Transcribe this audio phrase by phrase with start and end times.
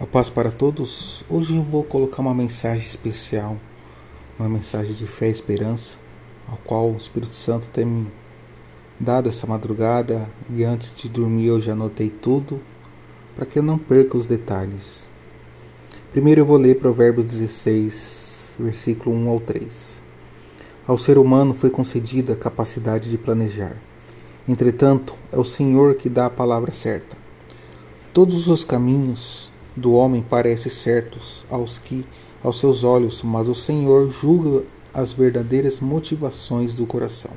[0.00, 1.22] A paz para todos.
[1.28, 3.58] Hoje eu vou colocar uma mensagem especial,
[4.38, 5.98] uma mensagem de fé e esperança,
[6.50, 8.06] a qual o Espírito Santo tem me
[8.98, 12.62] dado essa madrugada e antes de dormir eu já anotei tudo
[13.36, 15.06] para que eu não perca os detalhes.
[16.12, 20.02] Primeiro eu vou ler Provérbios 16, versículo 1 ao 3.
[20.86, 23.76] Ao ser humano foi concedida a capacidade de planejar.
[24.48, 27.18] Entretanto, é o Senhor que dá a palavra certa.
[28.14, 32.04] Todos os caminhos do homem parecem certos aos que
[32.42, 37.32] aos seus olhos, mas o Senhor julga as verdadeiras motivações do coração.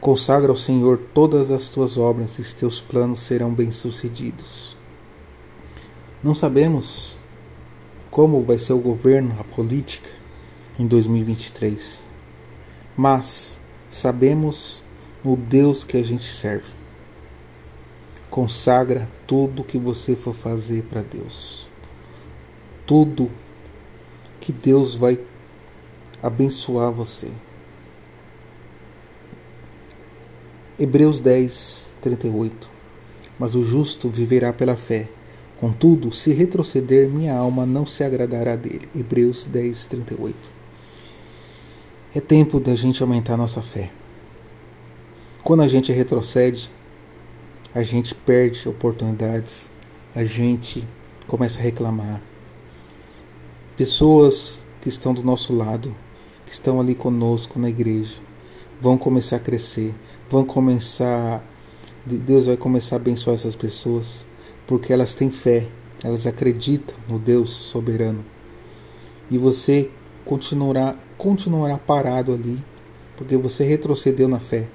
[0.00, 4.76] Consagra ao Senhor todas as tuas obras e teus planos serão bem-sucedidos.
[6.22, 7.16] Não sabemos
[8.10, 10.10] como vai ser o governo, a política
[10.78, 12.02] em 2023,
[12.96, 13.58] mas
[13.90, 14.82] sabemos
[15.24, 16.75] o Deus que a gente serve.
[18.36, 21.66] Consagra tudo que você for fazer para Deus.
[22.86, 23.30] Tudo
[24.38, 25.18] que Deus vai
[26.22, 27.28] abençoar você.
[30.78, 32.68] Hebreus 10, 38.
[33.38, 35.08] Mas o justo viverá pela fé.
[35.58, 38.86] Contudo, se retroceder, minha alma não se agradará dele.
[38.94, 40.36] Hebreus 10, 38.
[42.14, 43.90] É tempo da gente aumentar nossa fé.
[45.42, 46.68] Quando a gente retrocede,
[47.76, 49.70] a gente perde oportunidades,
[50.14, 50.82] a gente
[51.26, 52.22] começa a reclamar.
[53.76, 55.94] Pessoas que estão do nosso lado,
[56.46, 58.14] que estão ali conosco na igreja,
[58.80, 59.94] vão começar a crescer,
[60.30, 61.44] vão começar.
[62.06, 64.26] Deus vai começar a abençoar essas pessoas,
[64.66, 65.68] porque elas têm fé,
[66.02, 68.24] elas acreditam no Deus soberano.
[69.30, 69.90] E você
[70.24, 72.58] continuará, continuará parado ali,
[73.18, 74.66] porque você retrocedeu na fé.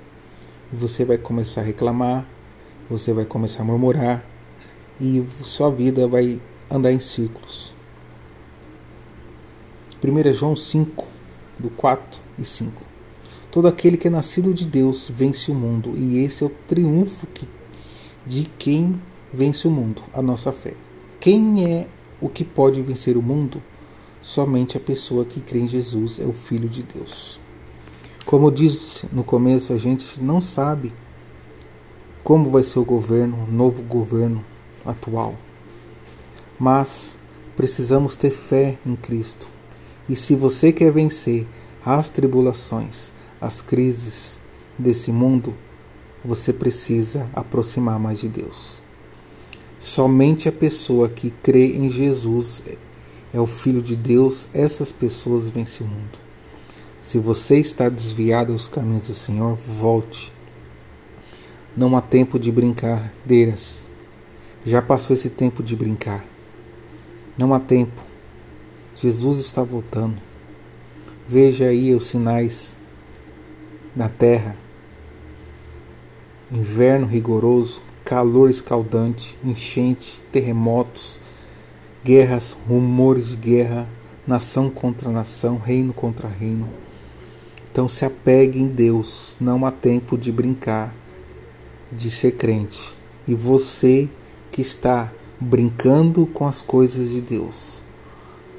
[0.72, 2.28] E você vai começar a reclamar,
[2.92, 4.22] você vai começar a murmurar
[5.00, 7.74] e sua vida vai andar em círculos.
[10.04, 11.08] 1 João 5,
[11.58, 12.84] do 4 e 5.
[13.50, 17.26] Todo aquele que é nascido de Deus vence o mundo, e esse é o triunfo
[17.28, 17.48] que,
[18.26, 19.02] de quem
[19.34, 20.74] vence o mundo, a nossa fé.
[21.18, 21.88] Quem é
[22.20, 23.64] o que pode vencer o mundo?
[24.22, 27.40] Somente a pessoa que crê em Jesus é o Filho de Deus.
[28.26, 30.92] Como eu disse no começo, a gente não sabe
[32.32, 34.42] como vai ser o governo, o novo governo
[34.86, 35.36] atual.
[36.58, 37.18] Mas
[37.58, 39.50] precisamos ter fé em Cristo.
[40.08, 41.46] E se você quer vencer
[41.84, 43.12] as tribulações,
[43.42, 44.40] as crises
[44.80, 45.54] desse mundo,
[46.24, 48.82] você precisa aproximar mais de Deus.
[49.78, 52.64] Somente a pessoa que crê em Jesus
[53.34, 56.18] é o Filho de Deus, essas pessoas vencem o mundo.
[57.02, 60.32] Se você está desviado dos caminhos do Senhor, volte
[61.76, 63.88] não há tempo de brincadeiras.
[64.66, 66.24] Já passou esse tempo de brincar.
[67.38, 68.02] Não há tempo.
[68.96, 70.18] Jesus está voltando.
[71.28, 72.76] Veja aí os sinais
[73.96, 74.56] na terra.
[76.52, 81.20] Inverno rigoroso, calor escaldante, enchente, terremotos,
[82.04, 83.88] guerras, rumores de guerra,
[84.28, 86.68] nação contra nação, reino contra reino.
[87.72, 90.94] Então se apegue em Deus, não há tempo de brincar
[91.92, 92.94] de ser crente
[93.28, 94.10] e você
[94.52, 97.82] que está brincando com as coisas de Deus.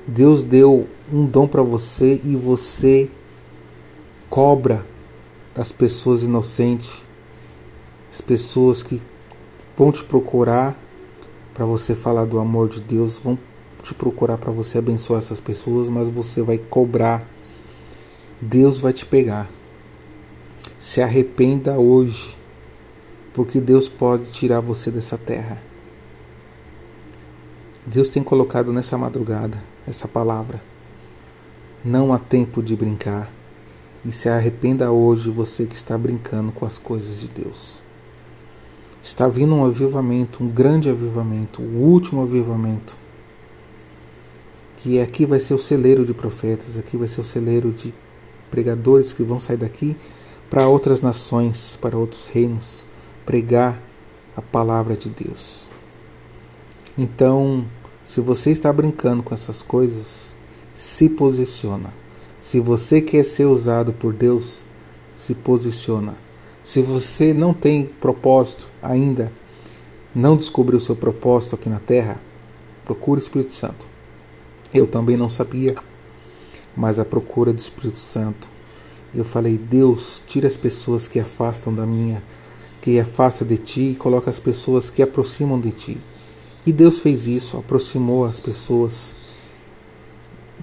[0.07, 3.09] Deus deu um dom para você e você
[4.29, 4.85] cobra
[5.55, 7.03] das pessoas inocentes,
[8.11, 9.01] as pessoas que
[9.77, 10.77] vão te procurar
[11.55, 13.39] para você falar do amor de Deus, vão
[13.83, 17.29] te procurar para você abençoar essas pessoas, mas você vai cobrar.
[18.41, 19.51] Deus vai te pegar.
[20.79, 22.37] Se arrependa hoje
[23.35, 25.61] porque Deus pode tirar você dessa terra.
[27.87, 30.63] Deus tem colocado nessa madrugada essa palavra.
[31.85, 33.31] Não há tempo de brincar.
[34.05, 37.81] E se arrependa hoje você que está brincando com as coisas de Deus.
[39.03, 42.97] Está vindo um avivamento, um grande avivamento, o último avivamento.
[44.77, 47.95] Que aqui vai ser o celeiro de profetas, aqui vai ser o celeiro de
[48.51, 49.97] pregadores que vão sair daqui
[50.51, 52.85] para outras nações, para outros reinos
[53.25, 53.81] pregar
[54.37, 55.69] a palavra de Deus.
[56.97, 57.65] Então,
[58.05, 60.35] se você está brincando com essas coisas,
[60.75, 61.93] se posiciona.
[62.41, 64.63] Se você quer ser usado por Deus,
[65.15, 66.17] se posiciona.
[66.63, 69.33] Se você não tem propósito ainda,
[70.15, 72.21] não descobriu o seu propósito aqui na terra,
[72.85, 73.87] procure o Espírito Santo.
[74.75, 75.75] Eu também não sabia,
[76.77, 78.51] mas a procura do Espírito Santo.
[79.15, 82.23] Eu falei, Deus, tira as pessoas que afastam da minha
[82.83, 85.99] que afasta de ti e coloca as pessoas que aproximam de ti.
[86.67, 89.17] E Deus fez isso, aproximou as pessoas,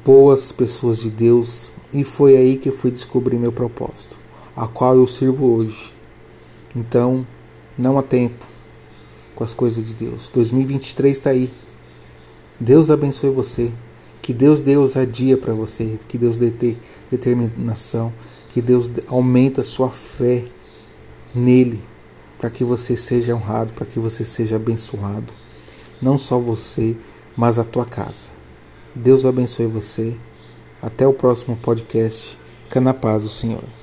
[0.06, 4.19] boas pessoas de Deus, e foi aí que eu fui descobrir meu propósito,
[4.56, 5.94] a qual eu sirvo hoje.
[6.75, 7.25] Então,
[7.77, 8.45] não há tempo
[9.33, 10.30] com as coisas de Deus.
[10.33, 11.50] 2023 está aí.
[12.60, 13.71] Deus abençoe você.
[14.21, 15.98] Que Deus dê ousadia para você.
[16.07, 16.51] Que Deus dê
[17.10, 18.13] determinação.
[18.50, 20.45] Que Deus aumente a sua fé
[21.33, 21.81] nele.
[22.40, 23.74] Para que você seja honrado.
[23.74, 25.32] Para que você seja abençoado.
[26.02, 26.98] Não só você,
[27.38, 28.32] mas a tua casa.
[28.96, 30.18] Deus abençoe você.
[30.82, 32.40] Até o próximo podcast.
[32.64, 33.79] Fica na paz do Senhor.